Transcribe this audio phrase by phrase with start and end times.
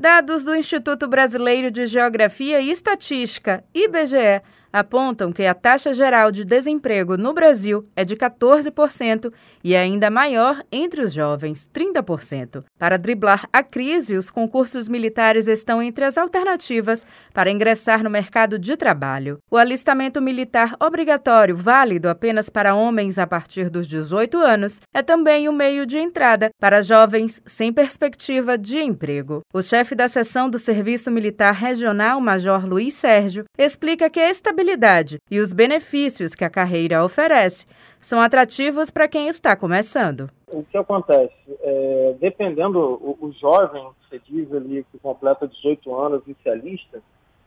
[0.00, 4.40] Dados do Instituto Brasileiro de Geografia e Estatística, IBGE,
[4.72, 9.32] apontam que a taxa geral de desemprego no Brasil é de 14%
[9.62, 12.64] e é ainda maior entre os jovens, 30%.
[12.78, 18.58] Para driblar a crise, os concursos militares estão entre as alternativas para ingressar no mercado
[18.58, 19.38] de trabalho.
[19.50, 25.48] O alistamento militar obrigatório, válido apenas para homens a partir dos 18 anos, é também
[25.48, 29.42] o um meio de entrada para jovens sem perspectiva de emprego.
[29.52, 34.30] O chefe da seção do Serviço Militar Regional, Major Luiz Sérgio, explica que a
[34.60, 37.66] estabilidade e os benefícios que a carreira oferece
[37.98, 40.28] são atrativos para quem está começando.
[40.48, 41.32] O que acontece?
[41.62, 47.02] É, dependendo, o, o jovem, você diz ali, que completa 18 anos e se alista,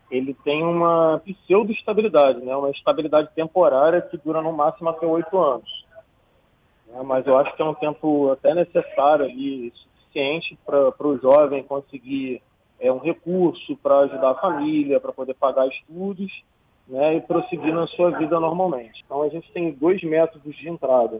[0.09, 2.55] ele tem uma pseudo-estabilidade, né?
[2.55, 5.85] uma estabilidade temporária que dura no máximo até 8 anos.
[6.95, 11.63] É, mas eu acho que é um tempo até necessário ali, suficiente para o jovem
[11.63, 12.41] conseguir
[12.79, 16.31] é, um recurso para ajudar a família, para poder pagar estudos
[16.93, 19.03] né, e prosseguir na sua vida normalmente.
[19.03, 21.19] Então a gente tem dois métodos de entrada,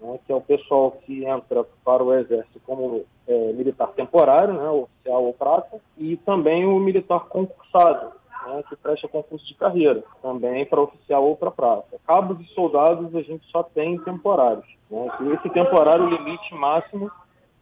[0.00, 4.70] né, que é o pessoal que entra para o exército como é, militar temporário, né,
[4.70, 8.12] oficial ou prata, e também o militar concursado,
[8.46, 11.98] né, que presta concurso de carreira, também para oficial ou para prata.
[12.06, 14.64] Cabos e soldados a gente só tem temporários.
[14.90, 17.10] Né, esse temporário, o limite máximo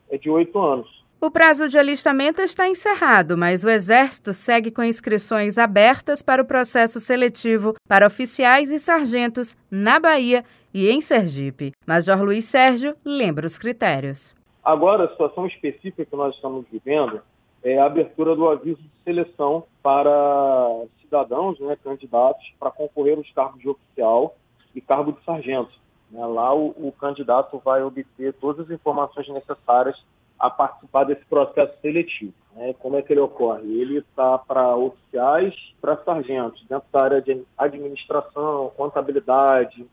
[0.09, 1.00] é de oito anos.
[1.23, 6.47] O prazo de alistamento está encerrado, mas o Exército segue com inscrições abertas para o
[6.47, 11.73] processo seletivo para oficiais e sargentos na Bahia e em Sergipe.
[11.87, 14.35] Major Luiz Sérgio lembra os critérios.
[14.65, 17.21] Agora, a situação específica que nós estamos vivendo
[17.63, 23.61] é a abertura do aviso de seleção para cidadãos, né, candidatos, para concorrer aos cargos
[23.61, 24.37] de oficial
[24.75, 25.73] e cargo de sargento.
[26.11, 30.03] Né, lá o, o candidato vai obter todas as informações necessárias
[30.41, 32.33] a participar desse processo seletivo.
[32.57, 32.75] Né?
[32.79, 33.63] Como é que ele ocorre?
[33.81, 39.87] Ele está para oficiais, para sargentos, dentro da área de administração, contabilidade,